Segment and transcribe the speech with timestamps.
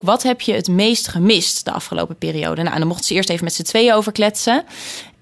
[0.00, 2.62] Wat heb je het meest gemist de afgelopen periode?
[2.62, 4.64] Nou, dan mochten ze eerst even met z'n tweeën over kletsen.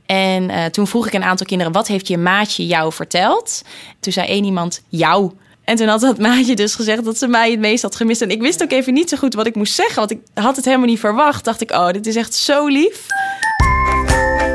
[0.07, 3.63] En uh, toen vroeg ik een aantal kinderen: wat heeft je maatje jou verteld?
[4.01, 5.33] Toen zei één iemand: jou.
[5.65, 8.21] En toen had dat maatje dus gezegd dat ze mij het meest had gemist.
[8.21, 10.57] En ik wist ook even niet zo goed wat ik moest zeggen, want ik had
[10.57, 11.45] het helemaal niet verwacht.
[11.45, 13.07] Dacht ik: oh, dit is echt zo lief.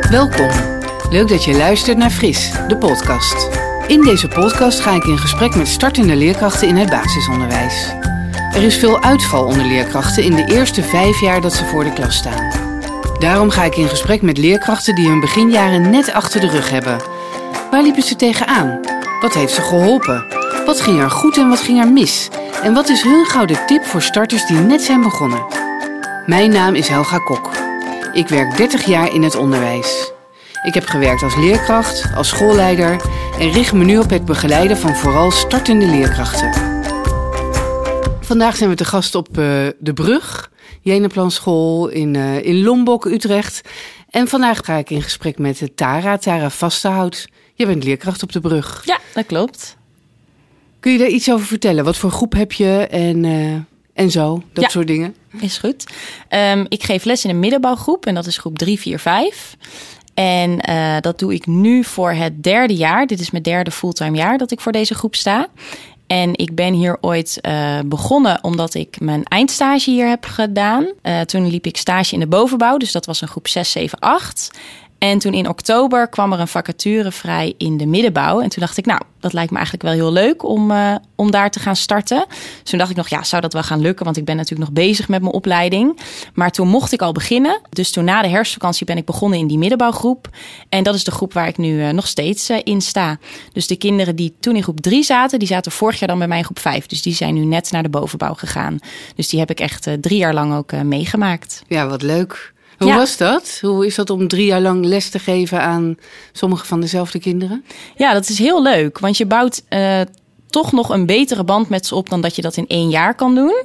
[0.09, 0.49] Welkom.
[1.09, 3.49] Leuk dat je luistert naar Fris, de podcast.
[3.87, 7.93] In deze podcast ga ik in gesprek met startende leerkrachten in het basisonderwijs.
[8.53, 11.93] Er is veel uitval onder leerkrachten in de eerste vijf jaar dat ze voor de
[11.93, 12.51] klas staan.
[13.19, 17.01] Daarom ga ik in gesprek met leerkrachten die hun beginjaren net achter de rug hebben.
[17.71, 18.79] Waar liepen ze tegenaan?
[19.21, 20.25] Wat heeft ze geholpen?
[20.65, 22.29] Wat ging er goed en wat ging er mis?
[22.63, 25.45] En wat is hun gouden tip voor starters die net zijn begonnen?
[26.25, 27.51] Mijn naam is Helga Kok.
[28.13, 30.11] Ik werk 30 jaar in het onderwijs.
[30.63, 33.01] Ik heb gewerkt als leerkracht, als schoolleider
[33.39, 36.72] en richt me nu op het begeleiden van vooral startende leerkrachten.
[38.23, 39.35] Vandaag zijn we te gast op uh,
[39.79, 43.61] de Brug, Jeneplanschool in, uh, in Lombok, Utrecht.
[44.09, 47.27] En vandaag ga ik in gesprek met Tara, Tara Vastenhout.
[47.53, 48.81] Je bent leerkracht op de Brug.
[48.85, 49.77] Ja, dat klopt.
[50.79, 51.83] Kun je daar iets over vertellen?
[51.83, 53.25] Wat voor groep heb je en,
[53.93, 55.15] en zo, dat ja, soort dingen?
[55.39, 55.85] Is goed.
[56.29, 59.57] Um, ik geef les in een middenbouwgroep en dat is groep 3, 4, 5.
[60.13, 63.05] En uh, dat doe ik nu voor het derde jaar.
[63.05, 65.47] Dit is mijn derde fulltime jaar dat ik voor deze groep sta.
[66.07, 70.87] En ik ben hier ooit uh, begonnen omdat ik mijn eindstage hier heb gedaan.
[71.03, 73.99] Uh, toen liep ik stage in de bovenbouw, dus dat was een groep 6, 7,
[73.99, 74.51] 8.
[75.03, 78.41] En toen in oktober kwam er een vacature vrij in de middenbouw.
[78.41, 81.31] En toen dacht ik, nou, dat lijkt me eigenlijk wel heel leuk om, uh, om
[81.31, 82.25] daar te gaan starten.
[82.29, 84.05] Dus toen dacht ik nog, ja, zou dat wel gaan lukken?
[84.05, 85.99] Want ik ben natuurlijk nog bezig met mijn opleiding.
[86.33, 87.61] Maar toen mocht ik al beginnen.
[87.69, 90.29] Dus toen na de herfstvakantie ben ik begonnen in die middenbouwgroep.
[90.69, 93.17] En dat is de groep waar ik nu uh, nog steeds uh, in sta.
[93.53, 96.27] Dus de kinderen die toen in groep 3 zaten, die zaten vorig jaar dan bij
[96.27, 96.85] mij in groep 5.
[96.85, 98.79] Dus die zijn nu net naar de bovenbouw gegaan.
[99.15, 101.63] Dus die heb ik echt drie jaar lang ook meegemaakt.
[101.67, 102.52] Ja, wat leuk.
[102.83, 102.97] Hoe ja.
[102.97, 103.57] was dat?
[103.61, 105.97] Hoe is dat om drie jaar lang les te geven aan
[106.31, 107.65] sommige van dezelfde kinderen?
[107.95, 108.99] Ja, dat is heel leuk.
[108.99, 110.01] Want je bouwt uh,
[110.49, 113.15] toch nog een betere band met ze op dan dat je dat in één jaar
[113.15, 113.63] kan doen.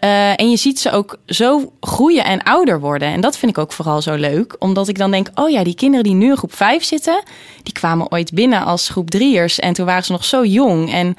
[0.00, 3.08] Uh, en je ziet ze ook zo groeien en ouder worden.
[3.08, 4.56] En dat vind ik ook vooral zo leuk.
[4.58, 7.22] Omdat ik dan denk, oh ja, die kinderen die nu in groep 5 zitten...
[7.62, 9.58] die kwamen ooit binnen als groep drieërs.
[9.58, 10.92] En toen waren ze nog zo jong.
[10.92, 11.16] En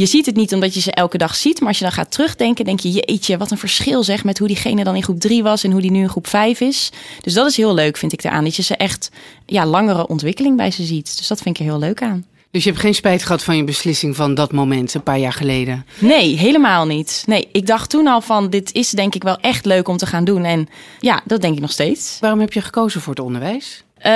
[0.00, 1.58] je ziet het niet omdat je ze elke dag ziet.
[1.58, 4.48] Maar als je dan gaat terugdenken, denk je, jeetje, wat een verschil zeg met hoe
[4.48, 6.90] diegene dan in groep 3 was en hoe die nu in groep 5 is.
[7.20, 8.44] Dus dat is heel leuk, vind ik eraan.
[8.44, 9.10] Dat je ze echt
[9.46, 11.16] ja, langere ontwikkeling bij ze ziet.
[11.16, 12.24] Dus dat vind ik er heel leuk aan.
[12.50, 15.32] Dus je hebt geen spijt gehad van je beslissing van dat moment, een paar jaar
[15.32, 15.86] geleden?
[15.98, 17.22] Nee, helemaal niet.
[17.26, 20.06] Nee, ik dacht toen al van, dit is denk ik wel echt leuk om te
[20.06, 20.44] gaan doen.
[20.44, 20.68] En
[21.00, 22.16] ja, dat denk ik nog steeds.
[22.20, 23.84] Waarom heb je gekozen voor het onderwijs?
[23.98, 24.06] Uh,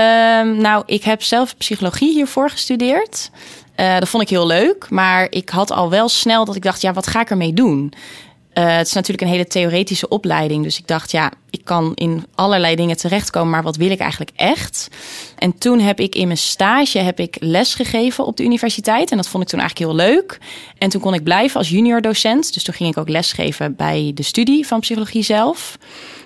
[0.60, 3.30] nou, ik heb zelf psychologie hiervoor gestudeerd.
[3.76, 4.86] Uh, dat vond ik heel leuk.
[4.90, 7.92] Maar ik had al wel snel dat ik dacht, ja, wat ga ik ermee doen?
[8.54, 10.62] Uh, het is natuurlijk een hele theoretische opleiding.
[10.62, 14.30] Dus ik dacht, ja, ik kan in allerlei dingen terechtkomen, maar wat wil ik eigenlijk
[14.36, 14.88] echt?
[15.38, 19.10] En toen heb ik in mijn stage heb ik les gegeven op de universiteit.
[19.10, 20.38] En dat vond ik toen eigenlijk heel leuk.
[20.78, 22.54] En toen kon ik blijven als junior docent.
[22.54, 25.78] Dus toen ging ik ook lesgeven bij de studie van psychologie zelf.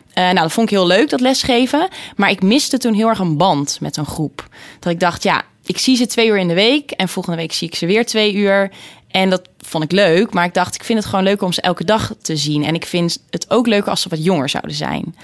[0.09, 1.89] Uh, nou, dat vond ik heel leuk, dat lesgeven.
[2.17, 4.49] Maar ik miste toen heel erg een band met een groep.
[4.79, 7.53] Dat ik dacht, ja, ik zie ze twee uur in de week en volgende week
[7.53, 8.71] zie ik ze weer twee uur.
[9.11, 11.61] En dat vond ik leuk, maar ik dacht, ik vind het gewoon leuk om ze
[11.61, 12.65] elke dag te zien.
[12.65, 15.17] En ik vind het ook leuk als ze wat jonger zouden zijn.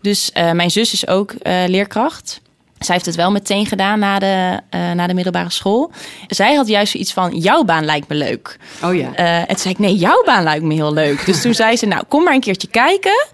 [0.00, 2.40] Dus uh, mijn zus is ook uh, leerkracht.
[2.78, 5.90] Zij heeft het wel meteen gedaan na de, uh, na de middelbare school.
[6.26, 8.58] Zij had juist zoiets van: jouw baan lijkt me leuk.
[8.82, 9.14] Oh ja.
[9.14, 11.26] en toen zei ik: nee, jouw baan lijkt me heel leuk.
[11.26, 13.26] Dus toen zei ze: nou, kom maar een keertje kijken.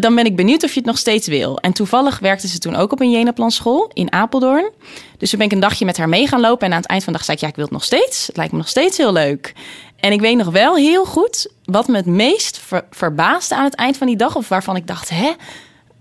[0.00, 1.58] Dan ben ik benieuwd of je het nog steeds wil.
[1.58, 4.70] En toevallig werkte ze toen ook op een Jenaplan school in Apeldoorn.
[5.18, 6.66] Dus toen ben ik een dagje met haar mee gaan lopen.
[6.66, 8.26] En aan het eind van de dag zei ik: ja, ik wil het nog steeds.
[8.26, 9.52] Het lijkt me nog steeds heel leuk.
[9.96, 13.74] En ik weet nog wel heel goed wat me het meest ver verbaasde aan het
[13.74, 14.36] eind van die dag.
[14.36, 15.32] Of waarvan ik dacht: hè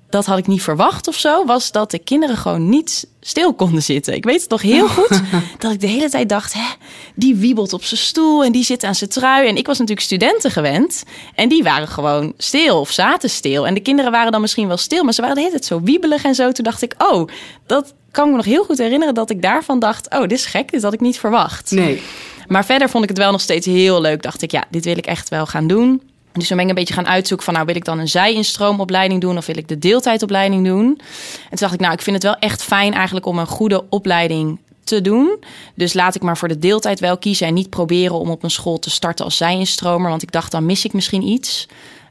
[0.10, 3.84] dat had ik niet verwacht of zo, was dat de kinderen gewoon niet stil konden
[3.84, 4.14] zitten.
[4.14, 5.22] Ik weet het nog heel goed
[5.60, 6.68] dat ik de hele tijd dacht: hè,
[7.16, 9.48] die wiebelt op zijn stoel en die zit aan zijn trui.
[9.48, 11.04] En ik was natuurlijk studenten gewend
[11.36, 13.68] en die waren gewoon stil of zaten stil.
[13.68, 15.82] En de kinderen waren dan misschien wel stil, maar ze waren de hele tijd zo
[15.82, 16.52] wiebelig en zo.
[16.52, 17.28] Toen dacht ik: oh,
[17.66, 20.46] dat kan ik me nog heel goed herinneren dat ik daarvan dacht: oh, dit is
[20.46, 21.72] gek, dit had ik niet verwacht.
[21.72, 22.02] Nee.
[22.48, 24.22] Maar verder vond ik het wel nog steeds heel leuk.
[24.22, 26.02] Dacht ik: ja, dit wil ik echt wel gaan doen.
[26.34, 29.22] Dus dan ben ik een beetje gaan uitzoeken van, nou wil ik dan een zij-instroomopleiding
[29.22, 30.86] doen of wil ik de deeltijdopleiding doen?
[30.86, 33.84] En toen dacht ik, nou ik vind het wel echt fijn eigenlijk om een goede
[33.90, 35.44] opleiding te doen.
[35.76, 38.52] Dus laat ik maar voor de deeltijd wel kiezen en niet proberen om op een
[38.52, 41.68] school te starten als zij-instromer, want ik dacht dan mis ik misschien iets.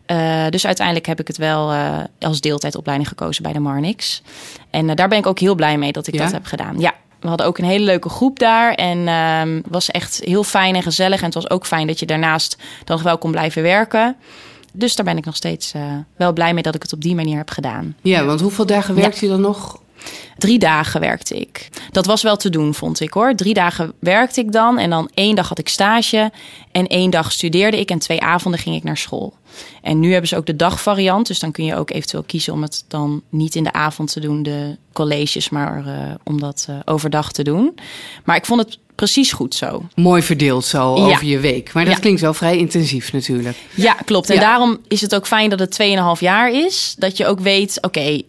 [0.06, 4.22] Uh, dus uiteindelijk heb ik het wel uh, als deeltijdopleiding gekozen bij de Marnix.
[4.70, 6.22] En uh, daar ben ik ook heel blij mee dat ik Ja?
[6.22, 6.78] dat heb gedaan.
[6.78, 8.74] Ja, we hadden ook een hele leuke groep daar.
[8.74, 11.18] En ehm het was echt heel fijn en gezellig.
[11.18, 14.16] En het was ook fijn dat je daarnaast dan nog wel kon blijven werken.
[14.72, 15.82] Dus daar ben ik nog steeds uh,
[16.16, 17.96] wel blij mee dat ik het op die manier heb gedaan.
[18.02, 19.80] Ja, want hoeveel dagen werkt je dan nog?
[20.38, 21.68] Drie dagen werkte ik.
[21.90, 23.34] Dat was wel te doen, vond ik hoor.
[23.34, 26.32] Drie dagen werkte ik dan en dan één dag had ik stage
[26.72, 29.36] en één dag studeerde ik en twee avonden ging ik naar school.
[29.82, 32.62] En nu hebben ze ook de dagvariant, dus dan kun je ook eventueel kiezen om
[32.62, 36.76] het dan niet in de avond te doen, de colleges, maar uh, om dat uh,
[36.84, 37.74] overdag te doen.
[38.24, 39.82] Maar ik vond het precies goed zo.
[39.94, 41.72] Mooi verdeeld zo over je week.
[41.72, 42.00] Maar dat ja.
[42.00, 43.56] klinkt wel vrij intensief natuurlijk.
[43.74, 44.30] Ja, klopt.
[44.30, 44.40] En ja.
[44.40, 45.78] daarom is het ook fijn dat het
[46.16, 46.94] 2,5 jaar is.
[46.98, 48.24] Dat je ook weet, oké, okay,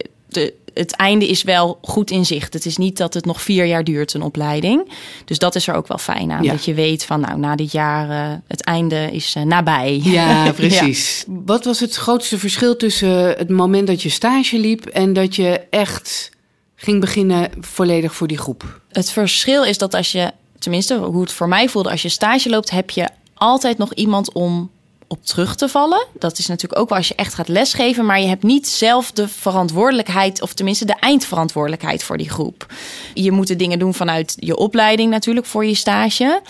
[0.74, 2.52] het einde is wel goed in zicht.
[2.52, 4.92] Het is niet dat het nog vier jaar duurt, een opleiding.
[5.24, 6.42] Dus dat is er ook wel fijn aan.
[6.42, 6.52] Ja.
[6.52, 10.00] Dat je weet van, nou, na dit jaar, uh, het einde is uh, nabij.
[10.02, 11.24] Ja, precies.
[11.26, 11.34] ja.
[11.44, 14.86] Wat was het grootste verschil tussen het moment dat je stage liep...
[14.86, 16.30] en dat je echt
[16.74, 18.80] ging beginnen volledig voor die groep?
[18.88, 21.90] Het verschil is dat als je, tenminste hoe het voor mij voelde...
[21.90, 24.70] als je stage loopt, heb je altijd nog iemand om
[25.12, 26.06] op terug te vallen.
[26.18, 29.12] Dat is natuurlijk ook wel als je echt gaat lesgeven, maar je hebt niet zelf
[29.12, 32.66] de verantwoordelijkheid, of tenminste de eindverantwoordelijkheid voor die groep.
[33.14, 36.40] Je moet de dingen doen vanuit je opleiding natuurlijk voor je stage.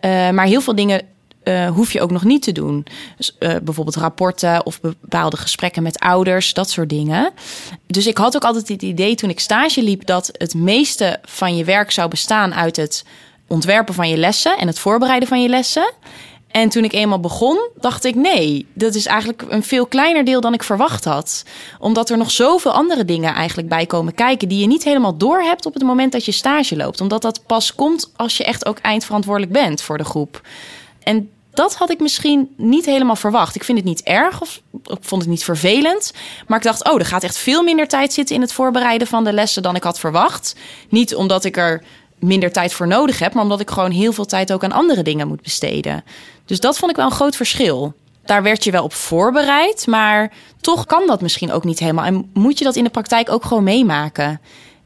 [0.00, 1.02] Uh, maar heel veel dingen
[1.44, 2.86] uh, hoef je ook nog niet te doen.
[3.16, 7.30] Dus, uh, bijvoorbeeld rapporten of bepaalde gesprekken met ouders, dat soort dingen.
[7.86, 11.56] Dus ik had ook altijd het idee toen ik stage liep dat het meeste van
[11.56, 13.04] je werk zou bestaan uit het
[13.46, 15.92] ontwerpen van je lessen en het voorbereiden van je lessen.
[16.54, 20.40] En toen ik eenmaal begon, dacht ik: nee, dat is eigenlijk een veel kleiner deel
[20.40, 21.42] dan ik verwacht had.
[21.78, 25.40] Omdat er nog zoveel andere dingen eigenlijk bij komen kijken die je niet helemaal door
[25.40, 27.00] hebt op het moment dat je stage loopt.
[27.00, 30.40] Omdat dat pas komt als je echt ook eindverantwoordelijk bent voor de groep.
[31.02, 33.54] En dat had ik misschien niet helemaal verwacht.
[33.54, 36.12] Ik vind het niet erg of ik vond het niet vervelend.
[36.46, 39.24] Maar ik dacht, oh, er gaat echt veel minder tijd zitten in het voorbereiden van
[39.24, 40.56] de lessen dan ik had verwacht.
[40.88, 41.82] Niet omdat ik er
[42.26, 45.02] minder tijd voor nodig heb, maar omdat ik gewoon heel veel tijd ook aan andere
[45.02, 46.04] dingen moet besteden.
[46.44, 47.94] Dus dat vond ik wel een groot verschil.
[48.24, 52.04] Daar werd je wel op voorbereid, maar toch kan dat misschien ook niet helemaal.
[52.04, 54.40] En moet je dat in de praktijk ook gewoon meemaken?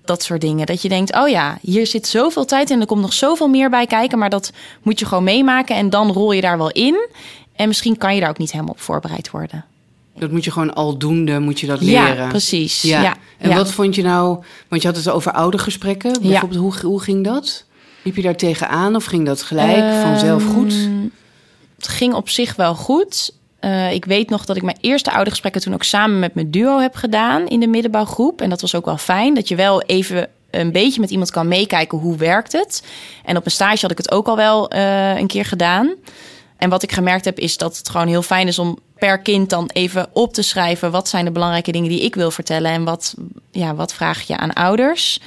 [0.04, 0.66] Dat soort dingen.
[0.66, 3.70] Dat je denkt, oh ja, hier zit zoveel tijd en er komt nog zoveel meer
[3.70, 4.18] bij kijken.
[4.18, 4.52] Maar dat
[4.82, 7.08] moet je gewoon meemaken en dan rol je daar wel in.
[7.56, 9.64] En misschien kan je daar ook niet helemaal op voorbereid worden.
[10.18, 12.16] Dat moet je gewoon aldoende, moet je dat leren.
[12.16, 12.82] Ja, precies.
[12.82, 13.02] Ja.
[13.02, 13.16] ja.
[13.38, 14.38] En wat vond je nou,
[14.68, 16.22] want je had het over oude gesprekken.
[16.22, 17.64] Bijvoorbeeld, hoe, hoe ging dat?
[18.02, 20.74] Liep je daar tegenaan of ging dat gelijk um, vanzelf goed?
[21.76, 23.32] Het ging op zich wel goed.
[23.60, 26.50] Uh, ik weet nog dat ik mijn eerste oude gesprekken toen ook samen met mijn
[26.50, 28.40] duo heb gedaan in de middenbouwgroep.
[28.40, 31.48] En dat was ook wel fijn, dat je wel even een beetje met iemand kan
[31.48, 32.82] meekijken hoe werkt het.
[33.24, 35.94] En op een stage had ik het ook al wel uh, een keer gedaan.
[36.56, 39.50] En wat ik gemerkt heb is dat het gewoon heel fijn is om per kind
[39.50, 42.84] dan even op te schrijven wat zijn de belangrijke dingen die ik wil vertellen en
[42.84, 43.14] wat,
[43.50, 45.20] ja, wat vraag je aan ouders.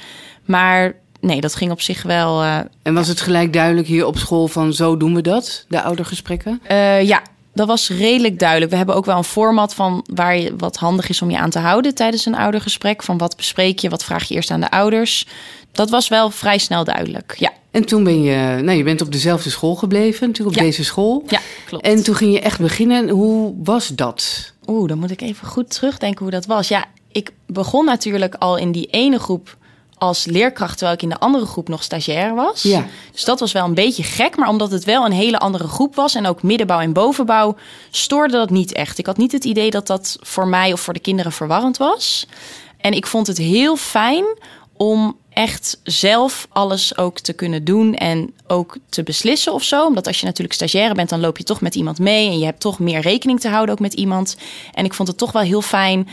[0.44, 2.42] Maar nee, dat ging op zich wel.
[2.42, 5.82] Uh, en was het gelijk duidelijk hier op school van zo doen we dat, de
[5.82, 6.62] oudergesprekken?
[6.70, 7.22] Uh, ja,
[7.54, 8.70] dat was redelijk duidelijk.
[8.70, 11.50] We hebben ook wel een format van waar je wat handig is om je aan
[11.50, 13.02] te houden tijdens een oudergesprek.
[13.02, 15.26] Van wat bespreek je, wat vraag je eerst aan de ouders.
[15.72, 17.34] Dat was wel vrij snel duidelijk.
[17.38, 17.52] Ja.
[17.70, 20.68] En toen ben je, nou, je bent op dezelfde school gebleven, natuurlijk op ja.
[20.68, 21.24] deze school.
[21.26, 21.84] Ja, klopt.
[21.84, 23.08] En toen ging je echt beginnen.
[23.08, 24.52] Hoe was dat?
[24.66, 26.68] Oeh, dan moet ik even goed terugdenken hoe dat was.
[26.68, 29.56] Ja, ik begon natuurlijk al in die ene groep
[30.02, 32.62] als leerkracht, terwijl ik in de andere groep nog stagiair was.
[32.62, 32.86] Ja.
[33.12, 35.94] Dus dat was wel een beetje gek, maar omdat het wel een hele andere groep
[35.94, 37.56] was en ook middenbouw en bovenbouw,
[37.90, 38.98] stoorde dat niet echt.
[38.98, 42.26] Ik had niet het idee dat dat voor mij of voor de kinderen verwarrend was.
[42.80, 44.24] En ik vond het heel fijn
[44.76, 49.86] om echt zelf alles ook te kunnen doen en ook te beslissen of zo.
[49.86, 52.44] Omdat als je natuurlijk stagiaire bent, dan loop je toch met iemand mee en je
[52.44, 54.36] hebt toch meer rekening te houden ook met iemand.
[54.72, 56.08] En ik vond het toch wel heel fijn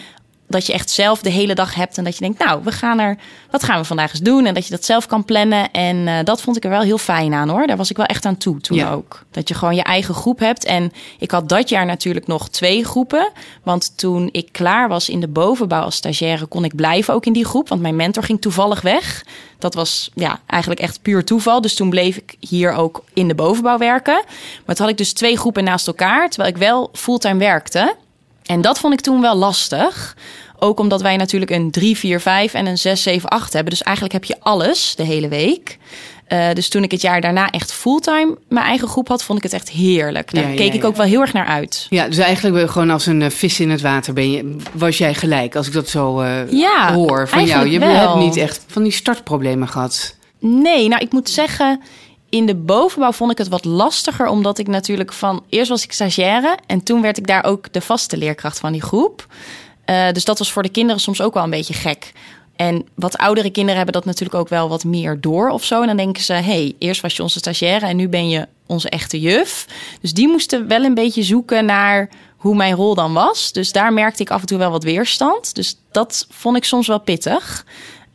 [0.50, 3.00] dat je echt zelf de hele dag hebt en dat je denkt, nou, we gaan
[3.00, 3.18] er,
[3.52, 4.46] wat gaan we vandaag eens doen?
[4.46, 5.72] En dat je dat zelf kan plannen.
[5.72, 7.68] En uh, dat vond ik er wel heel fijn aan hoor.
[7.68, 8.92] Daar was ik wel echt aan toe toen Ja.
[8.92, 9.24] ook.
[9.32, 10.66] Dat je gewoon je eigen groep hebt.
[10.66, 13.32] En ik had dat jaar natuurlijk nog twee groepen.
[13.64, 17.34] Want toen ik klaar was in de bovenbouw als stagiaire, kon ik blijven ook in
[17.34, 17.70] die groep.
[17.70, 19.26] Want mijn mentor ging toevallig weg.
[19.60, 21.62] Dat was ja, eigenlijk echt puur toeval.
[21.62, 24.24] Dus toen bleef ik hier ook in de bovenbouw werken.
[24.66, 27.96] Maar toen had ik dus twee groepen naast elkaar, terwijl ik wel fulltime werkte.
[28.50, 30.16] En dat vond ik toen wel lastig.
[30.60, 33.72] Ook omdat wij natuurlijk een 3, 4, 5 en een 6, 7, 8 hebben.
[33.72, 35.78] Dus eigenlijk heb je alles de hele week.
[36.30, 39.44] Uh, dus toen ik het jaar daarna echt fulltime mijn eigen groep had, vond ik
[39.44, 40.34] het echt heerlijk.
[40.34, 40.88] Daar Ja, ja, keek ik ja.
[40.88, 41.88] ook wel heel erg naar uit.
[41.90, 44.56] Ja, dus eigenlijk ben je gewoon als een eh, vis in het water ben je,
[44.72, 47.68] was jij gelijk, als ik dat zo eh, hoor van jou.
[47.68, 47.90] Je wel.
[47.90, 50.16] hebt niet echt van die startproblemen gehad.
[50.40, 51.82] Nee, nou ik moet zeggen,
[52.30, 55.92] in de bovenbouw vond ik het wat lastiger, omdat ik natuurlijk van eerst was ik
[55.92, 59.28] stagiaire en toen werd ik daar ook de vaste leerkracht van die groep.
[59.86, 62.12] Uh, dus dat was voor de kinderen soms ook wel een beetje gek.
[62.56, 65.82] En wat oudere kinderen hebben dat natuurlijk ook wel wat meer door of zo.
[65.82, 68.90] En dan denken ze, hey, eerst was je onze stagiaire en nu ben je onze
[68.90, 69.66] echte juf.
[70.02, 73.52] Dus die moesten wel een beetje zoeken naar hoe mijn rol dan was.
[73.52, 75.56] Dus daar merkte ik af en toe wel wat weerstand.
[75.56, 77.66] Dus dat vond ik soms wel pittig.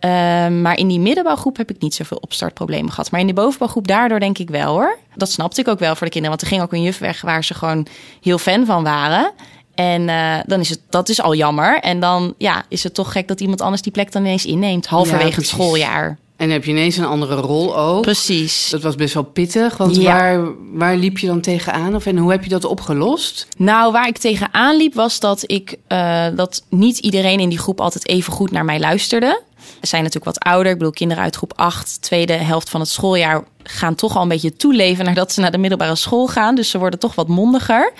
[0.04, 3.10] Ehm, maar in die middenbouwgroep heb ik niet zoveel opstartproblemen gehad.
[3.10, 4.98] Maar in de bovenbouwgroep daardoor denk ik wel hoor.
[5.14, 6.28] Dat snapte ik ook wel voor de kinderen.
[6.28, 7.86] Want er ging ook een juf weg waar ze gewoon
[8.20, 9.32] heel fan van waren.
[9.74, 11.80] En uh, dan is het, dat is al jammer.
[11.80, 14.86] En dan ja, is het toch gek dat iemand anders die plek dan ineens inneemt.
[14.86, 16.18] Halverwege Ja, het schooljaar.
[16.36, 18.02] En heb je ineens een andere rol ook.
[18.02, 18.70] Precies.
[18.70, 19.76] Dat was best wel pittig.
[19.76, 20.02] Want Ja.
[20.02, 21.94] waar, waar liep je dan tegenaan?
[21.94, 23.48] Of en hoe heb je dat opgelost?
[23.56, 27.80] Nou, waar ik tegenaan liep was dat ik eh, dat niet iedereen in die groep
[27.80, 29.42] altijd even goed naar mij luisterde.
[29.86, 30.72] Zijn natuurlijk wat ouder.
[30.72, 34.28] Ik bedoel, kinderen uit groep 8, tweede helft van het schooljaar, gaan toch al een
[34.28, 36.54] beetje toeleven nadat ze naar de middelbare school gaan.
[36.54, 37.92] Dus ze worden toch wat mondiger.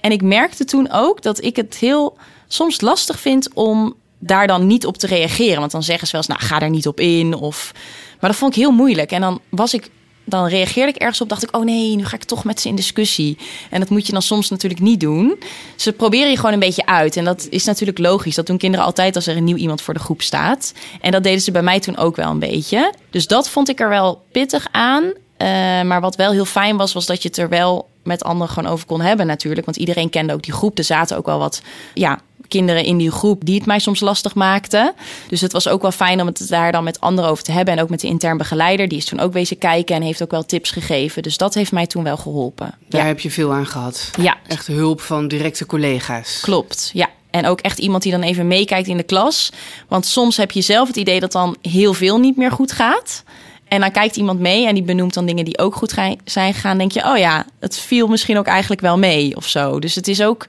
[0.00, 2.16] En ik merkte toen ook dat ik het heel
[2.48, 5.60] soms lastig vind om daar dan niet op te reageren.
[5.60, 7.34] Want dan zeggen ze wel eens, nou, ga daar niet op in.
[7.34, 7.72] Of...
[8.20, 9.10] Maar dat vond ik heel moeilijk.
[9.10, 9.90] En dan was ik
[10.24, 12.68] dan reageerde ik ergens op, dacht ik, oh nee, nu ga ik toch met ze
[12.68, 13.38] in discussie.
[13.70, 15.38] En dat moet je dan soms natuurlijk niet doen.
[15.76, 17.16] Ze proberen je gewoon een beetje uit.
[17.16, 18.34] En dat is natuurlijk logisch.
[18.34, 20.72] Dat doen kinderen altijd als er een nieuw iemand voor de groep staat.
[21.00, 22.92] En dat deden ze bij mij toen ook wel een beetje.
[23.10, 25.12] Dus dat vond ik er wel pittig aan.
[25.36, 25.48] Eh,
[25.82, 28.72] maar wat wel heel fijn was, was dat je het er wel met anderen gewoon
[28.72, 29.64] over kon hebben natuurlijk.
[29.64, 30.78] Want iedereen kende ook die groep.
[30.78, 31.62] Er zaten ook wel wat
[31.94, 32.20] ja,
[32.52, 34.92] kinderen in die groep die het mij soms lastig maakten.
[35.28, 37.74] Dus het was ook wel fijn om het daar dan met anderen over te hebben.
[37.76, 38.88] En ook met de intern begeleider.
[38.88, 41.22] Die is toen ook wezen kijken en heeft ook wel tips gegeven.
[41.22, 42.74] Dus dat heeft mij toen wel geholpen.
[42.88, 44.10] Daar Ja, heb je veel aan gehad.
[44.20, 46.40] ja Echt hulp van directe collega's.
[46.42, 46.90] klopt.
[46.92, 47.08] Ja.
[47.30, 49.52] En ook echt iemand die dan even meekijkt in de klas.
[49.88, 53.22] Want soms heb je zelf het idee dat dan heel veel niet meer goed gaat.
[53.68, 55.94] En dan kijkt iemand mee en die benoemt dan dingen die ook goed
[56.24, 56.78] zijn gegaan.
[56.78, 59.78] denk je, oh ja, het viel misschien ook eigenlijk wel mee of zo.
[59.78, 60.46] Dus het is ook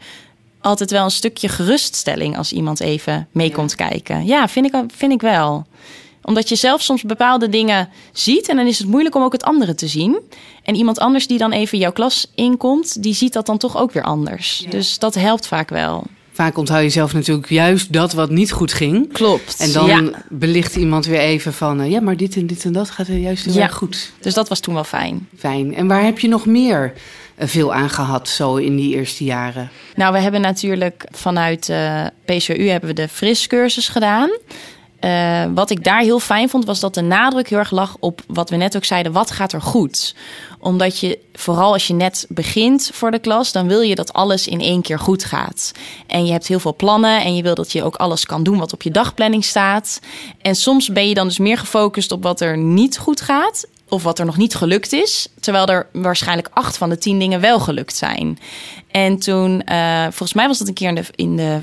[0.64, 3.54] altijd wel een stukje geruststelling als iemand even mee Ja.
[3.56, 4.26] komt kijken.
[4.26, 5.66] Ja, vind ik, vind ik wel.
[6.22, 9.44] Omdat je zelf soms bepaalde dingen ziet en dan is het moeilijk om ook het
[9.44, 10.20] andere te zien.
[10.64, 13.92] En iemand anders die dan even jouw klas inkomt, die ziet dat dan toch ook
[13.92, 14.62] weer anders.
[14.64, 14.70] Ja.
[14.70, 16.04] Dus dat helpt vaak wel.
[16.32, 19.14] Vaak onthoud je zelf natuurlijk juist dat wat niet goed ging.
[19.14, 19.56] Klopt.
[19.60, 20.24] En dan ja.
[20.30, 21.82] belicht iemand weer even van...
[21.82, 23.62] eh, ja, maar dit en dit en dat gaat er juist heel Ja.
[23.62, 24.12] erg goed.
[24.20, 25.28] Dus dat was toen wel fijn.
[25.38, 25.76] Fijn.
[25.76, 26.94] En waar heb je nog meer
[27.38, 29.70] veel aan gehad zo in die eerste jaren?
[29.96, 34.30] Nou, we hebben natuurlijk vanuit eh PCU hebben we de friscursus gedaan.
[35.04, 38.22] Eh, wat ik daar heel fijn vond, was dat de nadruk heel erg lag op
[38.28, 40.16] wat we net ook zeiden: wat gaat er goed?
[40.60, 44.48] Omdat je, vooral als je net begint voor de klas, dan wil je dat alles
[44.48, 45.72] in één keer goed gaat.
[46.08, 48.58] En je hebt heel veel plannen en je wil dat je ook alles kan doen
[48.58, 50.00] wat op je dagplanning staat.
[50.42, 53.68] En soms ben je dan dus meer gefocust op wat er niet goed gaat.
[53.94, 55.28] Of wat er nog niet gelukt is.
[55.40, 58.40] Terwijl er waarschijnlijk acht van de tien dingen wel gelukt zijn.
[58.92, 61.60] En toen, eh, volgens mij was dat een keer in de, in de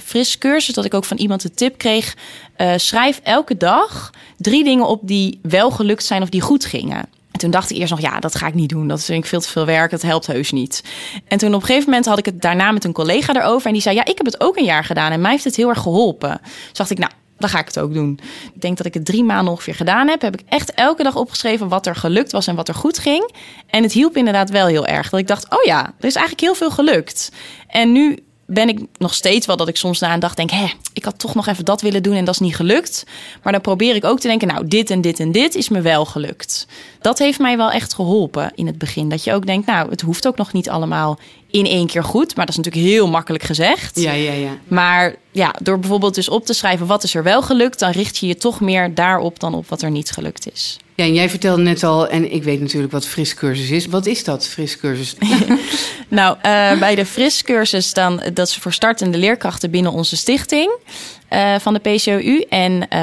[0.73, 2.17] dat ik ook van iemand de tip kreeg.
[2.57, 7.09] eh, schrijf elke dag drie dingen op die wel gelukt zijn of die goed gingen.
[7.31, 8.89] En toen dacht ik eerst nog, ja, dat ga ik niet doen.
[8.89, 9.91] Dat vind ik veel te veel werk.
[9.91, 10.85] Dat helpt heus niet.
[11.29, 13.67] En toen op een gegeven moment had ik het daarna met een collega erover.
[13.67, 15.13] En die zei, ja, ik heb het ook een jaar gedaan.
[15.13, 16.41] En mij heeft het heel erg geholpen.
[16.43, 18.21] Dus dacht ik, nou, dan ga ik het ook doen.
[18.55, 20.21] Ik denk dat ik het drie maanden ongeveer gedaan heb.
[20.21, 23.33] Heb ik echt elke dag opgeschreven wat er gelukt was en wat er goed ging.
[23.67, 25.11] En het hielp inderdaad wel heel erg.
[25.11, 27.33] Dat ik dacht, oh ja, er is eigenlijk heel veel gelukt.
[27.67, 28.19] En nu
[28.53, 30.51] ben ik nog steeds wel dat ik soms na een dag denk...
[30.51, 33.05] hé, ik had toch nog even dat willen doen en dat is niet gelukt.
[33.43, 34.49] Maar dan probeer ik ook te denken...
[34.49, 36.67] nou, dit en dit en dit is me wel gelukt.
[37.01, 39.09] Dat heeft mij wel echt geholpen in het begin.
[39.09, 41.19] Dat je ook denkt, nou, het hoeft ook nog niet allemaal
[41.51, 42.37] in één keer goed.
[42.37, 44.01] Maar dat is natuurlijk heel makkelijk gezegd.
[44.01, 44.57] Ja, ja, ja.
[44.69, 47.79] Maar ja, door bijvoorbeeld dus op te schrijven wat is er wel gelukt...
[47.79, 50.79] dan richt je je toch meer daarop dan op wat er niet gelukt is.
[51.01, 53.87] Ja, en jij vertelde net al, en ik weet natuurlijk wat friscursus is.
[53.87, 55.15] Wat is dat, friscursus?
[56.09, 60.79] Nou, eh, bij de friscursus dan dat is voor startende leerkrachten binnen onze stichting
[61.29, 62.45] eh, van de PCOU.
[62.49, 63.01] En eh,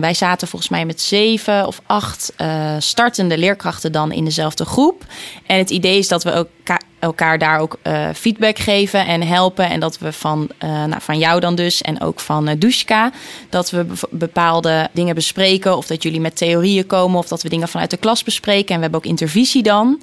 [0.00, 2.32] wij zaten volgens mij met zeven of acht
[2.78, 5.04] startende leerkrachten dan in dezelfde groep.
[5.46, 9.70] En het idee is dat we elkaar, elkaar daar ook eh, feedback geven en helpen.
[9.70, 13.06] En dat we van, eh, nou, van jou dan dus en ook van uh,
[13.50, 15.76] dat we bepaalde dingen bespreken.
[15.76, 18.68] Of dat jullie met theorieën komen of dat we dingen vanuit de klas bespreken.
[18.68, 20.02] En we hebben ook intervisie dan.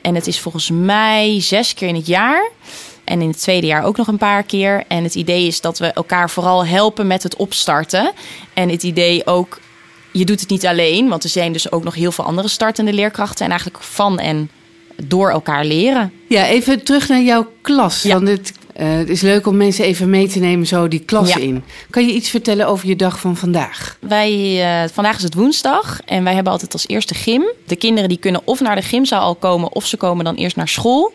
[0.00, 2.50] En het is volgens mij zes keer in het jaar.
[3.04, 4.84] En in het tweede jaar ook nog een paar keer.
[4.88, 8.12] En het idee is dat we elkaar vooral helpen met het opstarten.
[8.54, 9.60] En het idee ook,
[10.12, 11.08] je doet het niet alleen.
[11.08, 13.44] Want er zijn dus ook nog heel veel andere startende leerkrachten.
[13.44, 14.50] En eigenlijk van en
[15.04, 16.12] door elkaar leren.
[16.28, 18.02] Ja, even terug naar jouw klas.
[18.02, 18.14] Ja.
[18.14, 21.28] Want het, eh, het is leuk om mensen even mee te nemen zo die klas
[21.32, 21.36] Ja.
[21.40, 21.62] in.
[21.90, 23.96] Kan je iets vertellen over je dag van vandaag?
[24.00, 27.42] Wij, eh, vandaag is het woensdag en wij hebben altijd als eerste gym.
[27.66, 30.56] De kinderen die kunnen of naar de gymzaal al komen of ze komen dan eerst
[30.56, 31.12] naar school.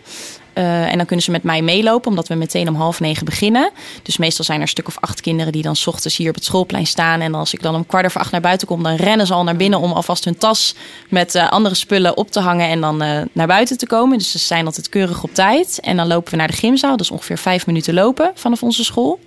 [0.55, 3.71] Eh, en dan kunnen ze met mij meelopen, omdat we meteen om half negen beginnen.
[4.03, 6.35] Dus meestal zijn er een stuk of acht kinderen die dan s ochtends hier op
[6.35, 7.21] het schoolplein staan.
[7.21, 9.43] En als ik dan om kwart over acht naar buiten kom, dan rennen ze al
[9.43, 10.75] naar binnen om alvast hun tas
[11.09, 14.17] met uh, andere spullen op te hangen en dan uh, naar buiten te komen.
[14.17, 15.79] Dus ze zijn altijd keurig op tijd.
[15.79, 16.95] En dan lopen we naar de gymzaal.
[16.95, 19.19] Is ongeveer vijf minuten lopen vanaf onze school.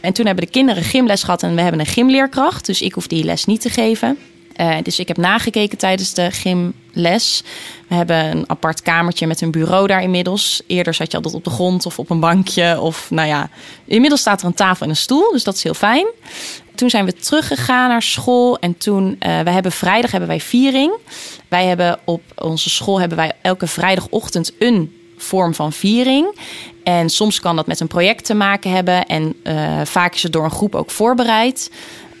[0.00, 2.66] En toen hebben de kinderen gymles gehad en we hebben een gymleerkracht.
[2.66, 4.18] Dus ik hoef die les niet te geven.
[4.60, 7.42] Uh, dus ik heb nagekeken tijdens de gymles.
[7.88, 10.62] We hebben een apart kamertje met een bureau daar inmiddels.
[10.66, 12.80] Eerder zat je altijd op de grond of op een bankje.
[12.80, 13.48] Of nou ja,
[13.84, 15.32] inmiddels staat er een tafel en een stoel.
[15.32, 16.06] Dus dat is heel fijn.
[16.74, 18.58] Toen zijn we teruggegaan naar school.
[18.58, 20.92] En toen, uh, we hebben vrijdag hebben wij viering.
[21.48, 26.38] Wij hebben op onze school hebben wij elke vrijdagochtend een vorm van viering.
[26.84, 29.06] En soms kan dat met een project te maken hebben.
[29.06, 31.70] En uh, vaak is het door een groep ook voorbereid.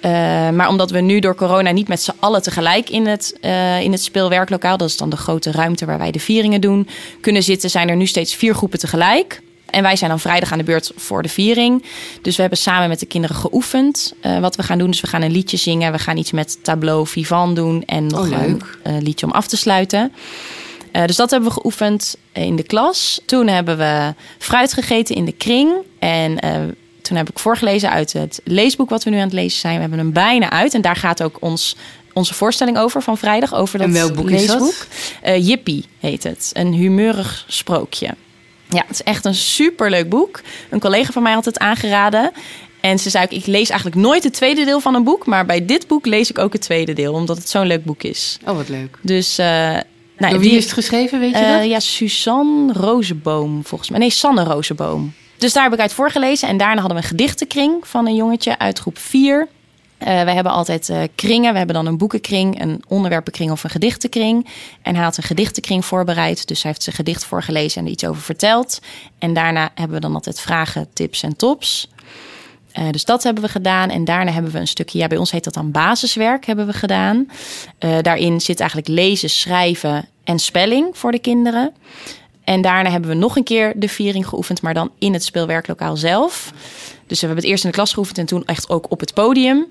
[0.04, 0.10] Uh,
[0.50, 3.92] maar omdat we nu door corona niet met z'n allen tegelijk in het, uh, in
[3.92, 6.88] het speelwerklokaal, dat is dan de grote ruimte waar wij de vieringen doen,
[7.20, 9.42] kunnen zitten, zijn er nu steeds vier groepen tegelijk.
[9.70, 11.84] En wij zijn dan vrijdag aan de beurt voor de viering.
[12.22, 14.90] Dus we hebben samen met de kinderen geoefend uh, wat we gaan doen.
[14.90, 18.30] Dus we gaan een liedje zingen, we gaan iets met tableau vivant doen en nog
[18.30, 20.12] oh, een uh, liedje om af te sluiten.
[20.92, 23.20] Uh, dus dat hebben we geoefend in de klas.
[23.26, 25.72] Toen hebben we fruit gegeten in de kring.
[25.98, 26.38] En
[27.04, 29.74] toen heb ik voorgelezen uit het leesboek wat we nu aan het lezen zijn.
[29.74, 30.74] We hebben hem bijna uit.
[30.74, 31.76] En daar gaat ook ons,
[32.12, 33.54] onze voorstelling over van vrijdag.
[33.54, 34.68] Over dat en welk boek leesboek.
[34.68, 34.86] is
[35.22, 35.30] dat?
[35.30, 36.50] Uh, Jippie heet het.
[36.52, 38.14] Een humeurig sprookje.
[38.68, 40.40] Ja, het is echt een superleuk boek.
[40.70, 42.32] Een collega van mij had het aangeraden.
[42.80, 45.26] En ze zei ook, ik lees eigenlijk nooit het tweede deel van een boek.
[45.26, 47.12] Maar bij dit boek lees ik ook het tweede deel.
[47.12, 48.38] Omdat het zo'n leuk boek is.
[48.46, 48.98] Oh, wat leuk.
[49.02, 49.38] Dus...
[49.38, 49.46] Uh,
[50.16, 51.66] nou, Door wie die, is het geschreven, weet je uh, dat?
[51.66, 53.98] Ja, Suzanne Rozenboom, volgens mij.
[53.98, 55.12] Nee, Sanne Rozenboom.
[55.44, 56.48] Dus daar heb ik uit voorgelezen.
[56.48, 59.40] En daarna hadden we een gedichtenkring van een jongetje uit groep 4.
[59.40, 59.48] Uh,
[59.98, 61.52] we hebben altijd uh, kringen.
[61.52, 64.48] We hebben dan een boekenkring, een onderwerpenkring of een gedichtenkring.
[64.82, 66.48] En hij had een gedichtenkring voorbereid.
[66.48, 68.80] Dus hij heeft zijn gedicht voorgelezen en er iets over verteld.
[69.18, 71.88] En daarna hebben we dan altijd vragen, tips en tops.
[72.78, 73.90] Uh, dus dat hebben we gedaan.
[73.90, 76.72] En daarna hebben we een stukje, ja, bij ons heet dat dan basiswerk, hebben we
[76.72, 77.28] gedaan.
[77.78, 81.74] Daarin zit eigenlijk lezen, schrijven en spelling voor de kinderen.
[82.44, 85.96] En daarna hebben we nog een keer de viering geoefend, maar dan in het speelwerklokaal
[85.96, 86.52] zelf.
[87.06, 89.14] Dus we hebben het eerst in de klas geoefend en toen echt ook op het
[89.14, 89.66] podium.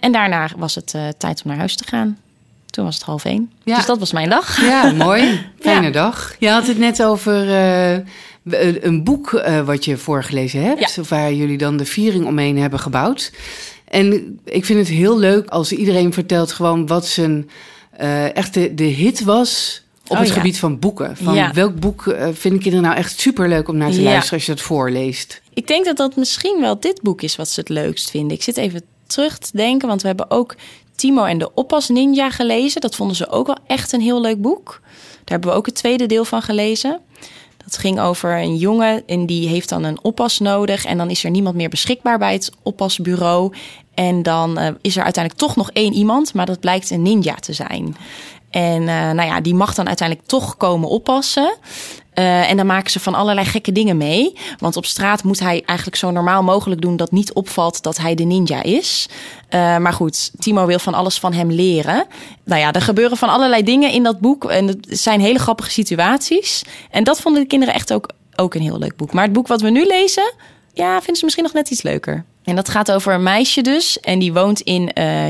[0.00, 2.18] En daarna was het uh, tijd om naar huis te gaan.
[2.66, 3.52] Toen was het half één.
[3.62, 3.76] Ja.
[3.76, 4.60] Dus dat was mijn dag.
[4.60, 5.46] Ja, mooi.
[5.60, 5.92] Fijne ja.
[5.92, 6.36] dag.
[6.38, 10.94] Je had het net over uh, een boek uh, wat je voorgelezen hebt.
[10.94, 11.02] Ja.
[11.08, 13.32] Waar jullie dan de viering omheen hebben gebouwd.
[13.88, 17.50] En ik vind het heel leuk als iedereen vertelt gewoon wat zijn
[18.34, 20.34] echt de, de hit was op oh, het ja.
[20.34, 21.16] gebied van boeken.
[21.16, 21.52] Van ja.
[21.52, 24.02] welk boek uh, vinden kinderen nou echt superleuk om naar te ja.
[24.02, 25.42] luisteren als je dat voorleest?
[25.54, 28.36] Ik denk dat dat misschien wel dit boek is wat ze het leukst vinden.
[28.36, 30.54] Ik zit even terug te denken, want we hebben ook
[30.94, 32.80] Timo en de Oppas Ninja gelezen.
[32.80, 34.80] Dat vonden ze ook wel echt een heel leuk boek.
[34.82, 37.00] Daar hebben we ook het tweede deel van gelezen.
[37.64, 40.84] Dat ging over een jongen en die heeft dan een oppas nodig.
[40.84, 43.54] En dan is er niemand meer beschikbaar bij het oppasbureau.
[43.94, 47.34] En dan uh, is er uiteindelijk toch nog één iemand, maar dat blijkt een ninja
[47.34, 47.96] te zijn.
[48.54, 51.56] En uh, nou ja, die mag dan uiteindelijk toch komen oppassen.
[52.14, 54.38] Uh, en dan maken ze van allerlei gekke dingen mee.
[54.58, 58.14] Want op straat moet hij eigenlijk zo normaal mogelijk doen dat niet opvalt dat hij
[58.14, 59.08] de ninja is.
[59.50, 62.06] Uh, maar goed, Timo wil van alles van hem leren.
[62.44, 64.44] Nou ja, er gebeuren van allerlei dingen in dat boek.
[64.44, 66.62] En het zijn hele grappige situaties.
[66.90, 69.12] En dat vonden de kinderen echt ook, ook een heel leuk boek.
[69.12, 70.32] Maar het boek wat we nu lezen,
[70.72, 72.24] ja, vinden ze misschien nog net iets leuker.
[72.44, 74.00] En dat gaat over een meisje dus.
[74.00, 75.26] En die woont in uh.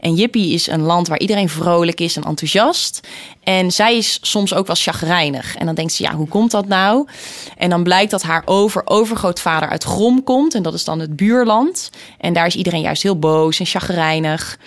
[0.00, 3.00] En Jippie is een land waar iedereen vrolijk is en enthousiast.
[3.42, 5.56] En zij is soms ook wel chagrijnig.
[5.56, 7.06] En dan denkt ze, ja, hoe komt dat nou?
[7.56, 10.54] En dan blijkt dat haar over-overgrootvader uit Grom komt.
[10.54, 11.90] En dat is dan het buurland.
[12.18, 14.58] En daar is iedereen juist heel boos en chagrijnig.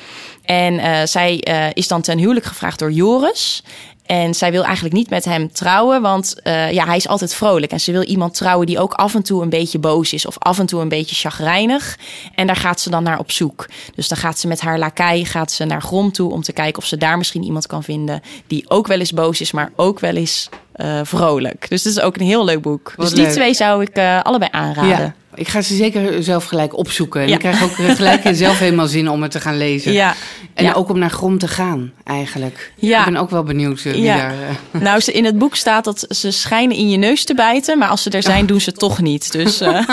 [0.44, 3.64] En uh, zij uh, is dan ten huwelijk gevraagd door Joris.
[4.08, 7.72] En zij wil eigenlijk niet met hem trouwen, want uh, ja, hij is altijd vrolijk.
[7.72, 10.36] En ze wil iemand trouwen die ook af en toe een beetje boos is of
[10.40, 11.98] af en toe een beetje chagrijnig.
[12.36, 13.66] En daar gaat ze dan naar op zoek.
[13.96, 16.82] Dus dan gaat ze met haar lakai gaat ze naar Grom toe om te kijken
[16.82, 20.00] of ze daar misschien iemand kan vinden die ook wel eens boos is, maar ook
[20.00, 21.70] wel eens uh, vrolijk.
[21.70, 22.94] Dus het is ook een heel leuk boek.
[22.96, 23.34] Wat dus die leuk.
[23.34, 24.90] twee zou ik uh, allebei aanraden.
[24.90, 25.14] Ja.
[25.38, 27.22] Ik ga ze zeker zelf gelijk opzoeken.
[27.22, 27.34] En ja.
[27.34, 29.92] ik krijg ook gelijk zelf helemaal zin om het te gaan lezen.
[29.92, 30.16] Ja.
[30.54, 30.74] En ja.
[30.74, 32.74] ook om naar Grom te gaan, eigenlijk.
[32.76, 33.00] Ja.
[33.00, 34.18] Ik ben ook wel benieuwd wie ja.
[34.18, 34.34] daar...
[34.72, 34.82] Uh...
[34.88, 37.78] Nou, in het boek staat dat ze schijnen in je neus te bijten...
[37.78, 39.32] maar als ze er zijn, doen ze het toch niet.
[39.32, 39.68] Dus uh...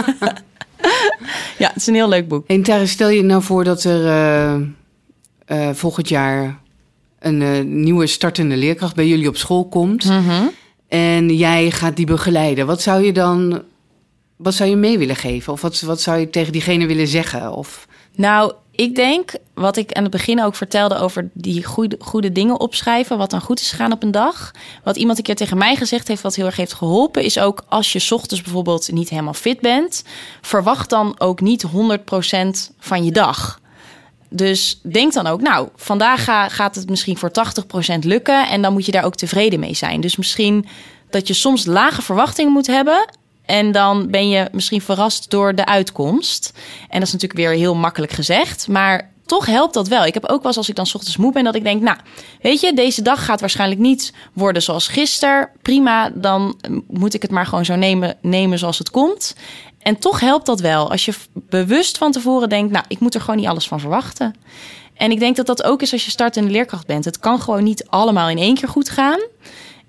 [1.62, 2.46] ja, het is een heel leuk boek.
[2.46, 4.04] En Tara, stel je nou voor dat er
[5.48, 6.58] uh, volgend jaar...
[7.18, 10.04] een nieuwe startende leerkracht bij jullie op school komt...
[10.04, 10.50] Mm -hmm.
[10.88, 12.66] en jij gaat die begeleiden.
[12.66, 13.62] Wat zou je dan...
[14.36, 15.52] Wat zou je mee willen geven?
[15.52, 17.52] Of wat, wat zou je tegen diegene willen zeggen?
[17.52, 17.86] Of...
[18.16, 22.60] Nou, Ik denk, wat ik aan het begin ook vertelde over die goede, goede dingen
[22.60, 24.50] opschrijven, wat dan goed is gegaan op een dag.
[24.84, 27.64] Wat iemand een keer tegen mij gezegd heeft, wat heel erg heeft geholpen, is ook
[27.68, 30.04] als je ochtends bijvoorbeeld niet helemaal fit bent,
[30.40, 31.68] verwacht dan ook niet 100%
[32.78, 33.60] van je dag.
[34.30, 38.72] Dus denk dan ook, nou, vandaag ga- gaat het misschien voor 80% lukken en dan
[38.72, 40.00] moet je daar ook tevreden mee zijn.
[40.00, 40.66] Dus misschien
[41.10, 43.08] dat je soms lage verwachtingen moet hebben
[43.46, 46.52] en dan ben je misschien verrast door de uitkomst.
[46.88, 50.04] En dat is natuurlijk weer heel makkelijk gezegd, maar toch helpt dat wel.
[50.04, 51.96] Ik heb ook wel eens als ik dan ochtends moe ben dat ik denk, nou,
[52.40, 55.48] weet je, deze dag gaat waarschijnlijk niet worden zoals gisteren.
[55.62, 59.34] Prima, dan moet ik het maar gewoon zo nemen, nemen zoals het komt.
[59.82, 60.90] En toch helpt dat wel.
[60.90, 64.34] Als je bewust van tevoren denkt, nou, ik moet er gewoon niet alles van verwachten.
[64.94, 67.04] En ik denk dat dat ook is als je startende leerkracht bent.
[67.04, 69.20] Het kan gewoon niet allemaal in één keer goed gaan.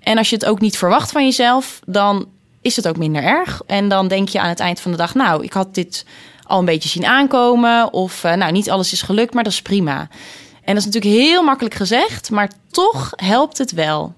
[0.00, 2.26] En als je het ook niet verwacht van jezelf, dan
[2.66, 3.60] is het ook minder erg.
[3.66, 6.04] En dan denk je aan het eind van de dag, nou, ik had dit
[6.42, 7.92] al een beetje zien aankomen.
[7.92, 10.08] Of eh, nou, niet alles is gelukt, maar dat is prima.
[10.64, 14.14] En dat is natuurlijk heel makkelijk gezegd, maar toch helpt het wel.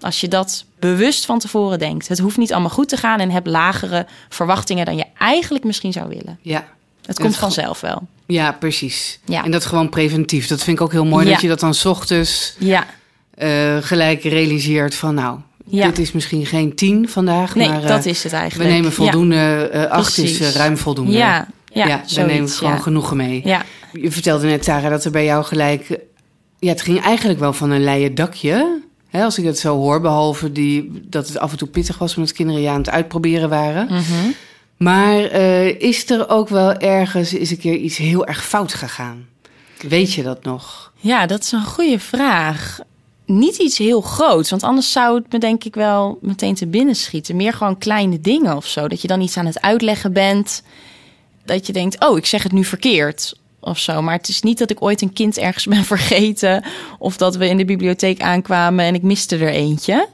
[0.00, 2.08] Als je dat bewust van tevoren denkt.
[2.08, 5.92] Het hoeft niet allemaal goed te gaan en heb lagere verwachtingen dan je eigenlijk misschien
[5.92, 6.38] zou willen.
[6.42, 6.68] Ja.
[7.06, 8.06] Het komt Het- vanzelf wel.
[8.26, 9.18] Ja, precies.
[9.24, 9.44] Ja.
[9.44, 10.46] En dat gewoon preventief.
[10.46, 11.32] Dat vind ik ook heel mooi Ja.
[11.32, 12.86] dat je dat dan 's ochtends Ja,
[13.34, 15.38] eh, gelijk realiseert van nou,
[15.70, 15.86] Ja.
[15.86, 18.70] dit is misschien geen tien vandaag, nee, maar eh, dat is het we eigenlijk.
[18.70, 18.94] nemen Ja.
[18.96, 19.68] voldoende.
[19.72, 20.40] eh acht is Precies.
[20.40, 21.12] eh, ruim voldoende.
[21.12, 23.40] Ja, ja, ja, we nemen gewoon genoegen mee.
[23.44, 25.90] Ja, Je vertelde net, Tara, dat er bij jou gelijk...
[25.90, 25.96] eh,
[26.58, 28.80] Ja, het ging eigenlijk wel van een leien dakje.
[29.08, 32.16] Hè, als ik het zo hoor, behalve die, dat het af en toe pittig was...
[32.16, 33.86] omdat kinderen ja aan het uitproberen waren.
[33.86, 34.30] mhm.
[34.76, 39.26] Maar eh, is er ook wel ergens is een keer iets heel erg fout gegaan?
[39.88, 40.92] Weet je dat nog?
[40.96, 42.78] ja, dat is een goede vraag.
[43.28, 46.94] Niet iets heel groots, want anders zou het me denk ik wel meteen te binnen
[46.94, 47.36] schieten.
[47.36, 48.88] Meer gewoon kleine dingen of zo.
[48.88, 50.62] Dat je dan iets aan het uitleggen bent.
[51.44, 54.02] Dat je denkt, oh, ik zeg het nu verkeerd of zo.
[54.02, 56.64] Maar het is niet dat ik ooit een kind ergens ben vergeten.
[56.98, 60.08] Of dat we in de bibliotheek aankwamen en ik miste er eentje.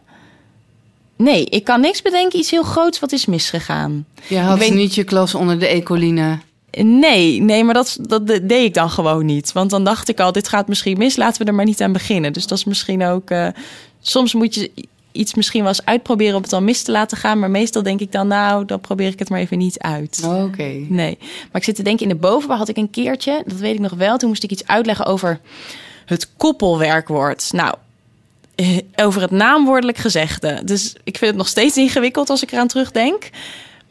[1.16, 4.06] Nee, ik kan niks bedenken, iets heel groots wat is misgegaan.
[4.26, 6.38] Je had weet- niet je klas onder de ecoline.
[6.76, 9.52] Nee, nee, maar dat, dat deed ik dan gewoon niet.
[9.52, 11.92] Want dan dacht ik al, dit gaat misschien mis, laten we er maar niet aan
[11.92, 12.32] beginnen.
[12.32, 13.30] Dus dat is misschien ook...
[13.30, 13.48] eh,
[14.00, 14.70] soms moet je
[15.12, 17.38] iets misschien wel eens uitproberen om het dan mis te laten gaan.
[17.38, 20.22] Maar meestal denk ik dan, nou, dan probeer ik het maar even niet uit.
[20.26, 20.62] Oké.
[20.88, 23.74] Nee, maar ik zit te denken, in de bovenbouw had ik een keertje, dat weet
[23.74, 24.16] ik nog wel.
[24.16, 25.40] Toen moest ik iets uitleggen over
[26.04, 27.48] het koppelwerkwoord.
[27.52, 27.74] Nou,
[28.54, 30.60] eh, over het naamwoordelijk gezegde.
[30.64, 33.30] Dus ik vind het nog steeds ingewikkeld als ik eraan terugdenk.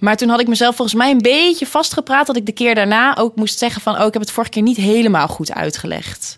[0.03, 2.27] Maar toen had ik mezelf volgens mij een beetje vastgepraat...
[2.27, 3.99] dat ik de keer daarna ook moest zeggen van...
[3.99, 6.37] oh, ik heb het vorige keer niet helemaal goed uitgelegd.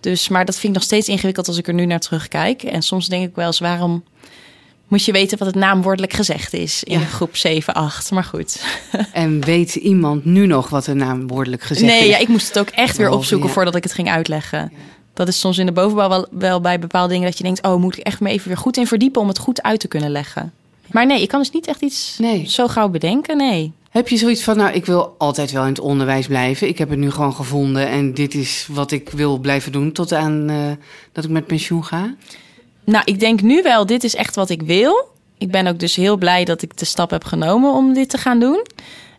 [0.00, 2.62] Dus, maar dat vind ik nog steeds ingewikkeld als ik er nu naar terugkijk.
[2.62, 4.04] En soms denk ik wel eens, waarom
[4.88, 6.84] moet je weten wat het naamwoordelijk gezegd is...
[6.84, 7.04] in Ja.
[7.04, 8.10] groep 7, 8.
[8.10, 8.64] Maar goed.
[9.12, 12.08] En weet iemand nu nog wat de naam woordelijk gezegd Nee, is?
[12.08, 13.54] ja, ik moest het ook echt weer opzoeken ja.
[13.54, 14.72] voordat ik het ging uitleggen.
[15.14, 17.80] Dat is soms in de bovenbouw wel, wel bij bepaalde dingen dat je denkt: oh,
[17.80, 20.10] moet ik echt me even weer goed in verdiepen om het goed uit te kunnen
[20.10, 20.52] leggen.
[20.90, 22.48] Maar nee, ik kan dus niet echt iets Nee.
[22.48, 23.36] zo gauw bedenken.
[23.36, 23.72] Nee.
[23.90, 26.68] Heb je zoiets van, nou, ik wil altijd wel in het onderwijs blijven.
[26.68, 30.12] Ik heb het nu gewoon gevonden en dit is wat ik wil blijven doen tot
[30.12, 30.56] aan eh,
[31.12, 32.14] dat ik met pensioen ga?
[32.84, 35.08] Nou, ik denk nu wel, dit is echt wat ik wil.
[35.38, 38.18] Ik ben ook dus heel blij dat ik de stap heb genomen om dit te
[38.18, 38.66] gaan doen.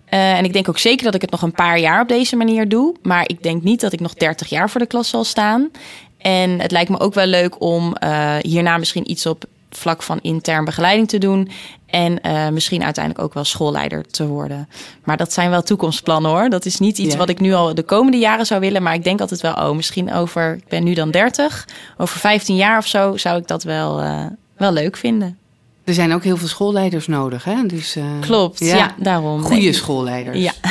[0.05, 2.35] Eh, en ik denk ook zeker dat ik het nog een paar jaar op deze
[2.35, 2.95] manier doe.
[3.01, 5.69] Maar ik denk niet dat ik nog 30 jaar voor de klas zal staan.
[6.17, 10.19] En het lijkt me ook wel leuk om eh, hierna misschien iets op vlak van
[10.21, 11.49] intern begeleiding te doen.
[11.85, 14.69] En eh, misschien uiteindelijk ook wel schoolleider te worden.
[15.03, 16.49] Maar dat zijn wel toekomstplannen hoor.
[16.49, 17.17] Dat is niet iets Ja.
[17.19, 18.83] wat ik nu al de komende jaren zou willen.
[18.83, 21.67] Maar ik denk altijd wel, oh, misschien over, ik ben nu dan 30.
[21.97, 24.25] Over 15 jaar of zo zou ik dat wel, eh,
[24.57, 25.37] wel leuk vinden.
[25.83, 27.65] Er zijn ook heel veel schoolleiders nodig, hè?
[27.65, 29.41] Dus, eh, Klopt, ja, daarom.
[29.43, 30.37] Goede schoolleiders.
[30.39, 30.51] Ja.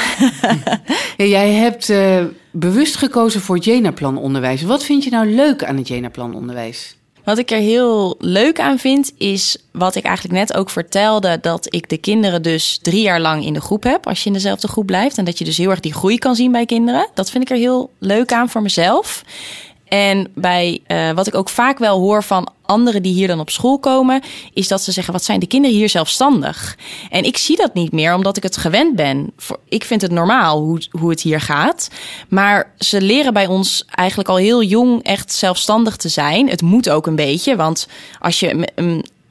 [1.16, 1.92] Ja, jij hebt
[2.50, 4.62] bewust gekozen voor het Jena-plan onderwijs.
[4.62, 6.96] Wat vind je nou leuk aan het Jena-plan onderwijs?
[7.26, 11.74] Wat ik er heel leuk aan vind, is wat ik eigenlijk net ook vertelde: dat
[11.74, 14.06] ik de kinderen dus drie jaar lang in de groep heb.
[14.06, 15.18] Als je in dezelfde groep blijft.
[15.18, 17.08] En dat je dus heel erg die groei kan zien bij kinderen.
[17.14, 19.24] Dat vind ik er heel leuk aan voor mezelf.
[19.88, 23.50] En bij eh, wat ik ook vaak wel hoor van anderen die hier dan op
[23.50, 24.22] school komen,
[24.52, 26.78] is dat ze zeggen: wat zijn de kinderen hier zelfstandig?
[27.10, 29.32] En ik zie dat niet meer, omdat ik het gewend ben.
[29.68, 31.90] Ik vind het normaal hoe, hoe het hier gaat.
[32.28, 36.48] Maar ze leren bij ons eigenlijk al heel jong echt zelfstandig te zijn.
[36.48, 37.88] Het moet ook een beetje, want
[38.20, 38.68] als je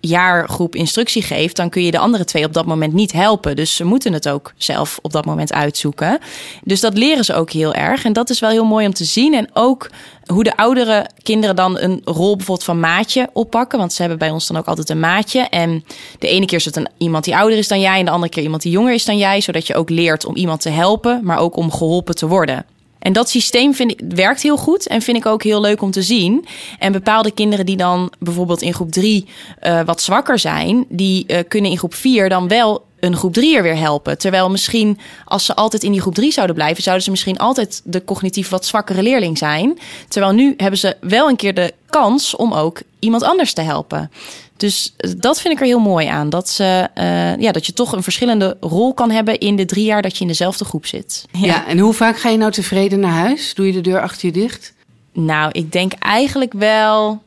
[0.07, 3.55] jaargroep instructie geeft, dan kun je de andere twee op dat moment niet helpen.
[3.55, 6.19] Dus ze moeten het ook zelf op dat moment uitzoeken.
[6.63, 8.05] Dus dat leren ze ook heel erg.
[8.05, 9.33] En dat is wel heel mooi om te zien.
[9.33, 9.89] En ook
[10.25, 13.79] hoe de oudere kinderen dan een rol bijvoorbeeld van maatje oppakken.
[13.79, 15.39] Want ze hebben bij ons dan ook altijd een maatje.
[15.39, 15.83] En
[16.19, 17.99] de ene keer is het een, iemand die ouder is dan jij.
[17.99, 19.41] En de andere keer iemand die jonger is dan jij.
[19.41, 22.65] Zodat je ook leert om iemand te helpen, maar ook om geholpen te worden.
[23.05, 25.91] En dat systeem vind ik, werkt heel goed en vind ik ook heel leuk om
[25.91, 26.45] te zien.
[26.79, 29.27] En bepaalde kinderen die dan bijvoorbeeld in groep 3
[29.63, 33.55] uh, wat zwakker zijn, die uh, kunnen in groep 4 dan wel een groep 3
[33.55, 34.17] er weer helpen.
[34.17, 37.81] Terwijl misschien als ze altijd in die groep 3 zouden blijven, zouden ze misschien altijd
[37.83, 39.79] de cognitief wat zwakkere leerling zijn.
[40.07, 44.11] Terwijl nu hebben ze wel een keer de kans om ook iemand anders te helpen.
[44.57, 46.29] Dus dat vind ik er heel mooi aan.
[46.29, 49.85] Dat, ze, uh, ja, dat je toch een verschillende rol kan hebben in de drie
[49.85, 51.25] jaar dat je in dezelfde groep zit.
[51.31, 51.45] Ja.
[51.45, 53.53] ja, en hoe vaak ga je nou tevreden naar huis?
[53.53, 54.73] Doe je de deur achter je dicht?
[55.11, 57.21] Nou, ik denk eigenlijk wel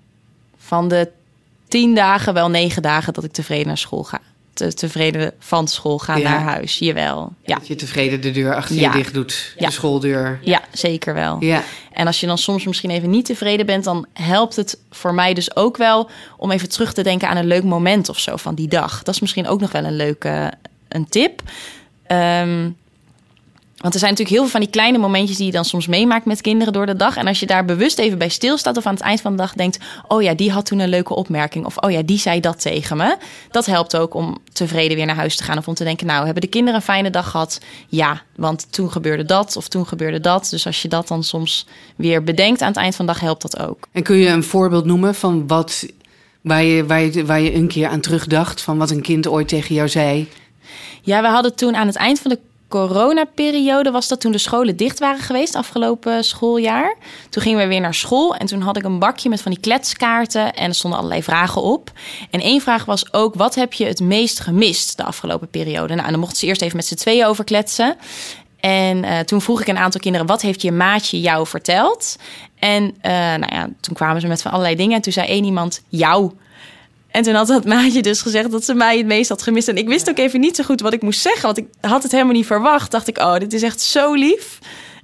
[0.58, 1.10] van de
[1.68, 4.20] tien dagen, wel negen dagen dat ik tevreden naar school ga
[4.58, 6.78] te, tevreden van school gaan naar huis.
[6.78, 7.32] Jawel.
[7.44, 7.54] Ja.
[7.54, 10.38] Dat je tevreden de deur achter je dicht doet, de schooldeur.
[10.42, 11.36] Ja, zeker wel.
[11.40, 11.62] Ja.
[11.92, 15.34] En als je dan soms misschien even niet tevreden bent, dan helpt het voor mij
[15.34, 18.54] dus ook wel om even terug te denken aan een leuk moment of zo van
[18.54, 19.02] die dag.
[19.02, 20.52] Dat is misschien ook nog wel een leuke
[20.88, 21.42] een tip.
[22.12, 22.76] Um,
[23.78, 26.24] want er zijn natuurlijk heel veel van die kleine momentjes die je dan soms meemaakt
[26.24, 27.16] met kinderen door de dag.
[27.16, 29.52] En als je daar bewust even bij stilstaat of aan het eind van de dag
[29.52, 31.66] denkt: Oh ja, die had toen een leuke opmerking.
[31.66, 33.16] Of oh ja, die zei dat tegen me.
[33.50, 35.58] Dat helpt ook om tevreden weer naar huis te gaan.
[35.58, 37.60] Of om te denken: Nou, hebben de kinderen een fijne dag gehad?
[37.88, 40.48] Ja, want toen gebeurde dat of toen gebeurde dat.
[40.50, 43.42] Dus als je dat dan soms weer bedenkt aan het eind van de dag, helpt
[43.42, 43.88] dat ook.
[43.92, 45.86] En kun je een voorbeeld noemen van wat
[46.40, 48.62] waar je, waar je, waar je een keer aan terugdacht?
[48.62, 50.28] Van wat een kind ooit tegen jou zei?
[51.02, 52.38] Ja, we hadden toen aan het eind van de
[52.68, 56.96] coronaperiode was dat toen de scholen dicht waren geweest, afgelopen schooljaar.
[57.30, 59.60] Toen gingen we weer naar school en toen had ik een bakje met van die
[59.60, 61.92] kletskaarten en er stonden allerlei vragen op.
[62.30, 65.94] En één vraag was ook, wat heb je het meest gemist de afgelopen periode?
[65.94, 67.96] Nou, dan mochten ze eerst even met z'n tweeën over kletsen.
[68.60, 72.16] En uh, toen vroeg ik een aantal kinderen: wat heeft je maatje jou verteld?
[72.58, 74.96] En uh, nou ja, toen kwamen ze met van allerlei dingen.
[74.96, 76.32] En toen zei één iemand: jou.
[77.18, 79.68] En toen had dat maatje dus gezegd dat ze mij het meest had gemist.
[79.68, 81.42] En ik wist ook even niet zo goed wat ik moest zeggen.
[81.42, 82.90] Want ik had het helemaal niet verwacht.
[82.90, 84.58] Dacht ik, oh, dit is echt zo lief.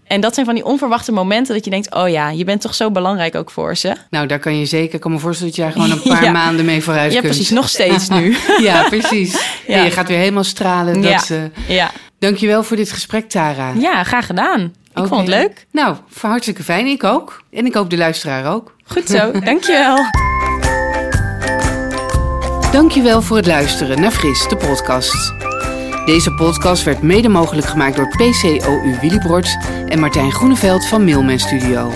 [0.05, 2.74] En dat zijn van die onverwachte momenten dat je denkt: oh ja, je bent toch
[2.74, 3.94] zo belangrijk ook voor ze.
[4.11, 4.94] Nou, daar kan je zeker.
[4.94, 7.33] Ik kan me voorstellen dat je daar gewoon een paar maanden mee vooruit ja, kunt.
[7.33, 7.55] Ja, precies.
[7.55, 8.37] Nog steeds nu.
[8.68, 9.33] ja, precies.
[9.66, 9.74] Ja.
[9.77, 11.03] En je gaat weer helemaal stralen.
[11.03, 11.37] Dat, ja.
[11.37, 11.77] Uh...
[11.77, 11.90] ja.
[12.18, 13.72] Dankjewel voor dit gesprek, Tara.
[13.79, 14.61] Ja, graag gedaan.
[14.61, 15.09] Ik okay.
[15.09, 15.66] vond het leuk.
[15.70, 16.87] Nou, hartstikke fijn.
[16.87, 17.42] Ik ook.
[17.50, 18.77] En ik hoop de luisteraar ook.
[18.85, 19.31] Goed zo.
[19.40, 19.96] Dankjewel.
[22.74, 25.34] Dankjewel voor het luisteren naar Fris, de podcast.
[26.04, 29.56] Deze podcast werd mede mogelijk gemaakt door PCOU Willibrord
[29.87, 31.92] en Martijn Groeneveld van Mailman Studio.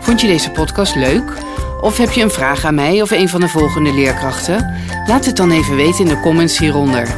[0.00, 1.32] Vond je deze podcast leuk?
[1.80, 4.74] Of heb je een vraag aan mij of een van de volgende leerkrachten?
[5.06, 7.14] Laat het dan even weten in de comments hieronder.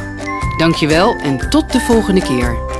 [0.57, 2.70] Dankjewel en tot de volgende keer.